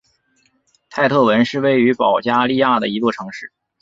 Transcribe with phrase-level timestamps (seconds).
[0.89, 3.51] 泰特文是位于保加利亚的一座城市。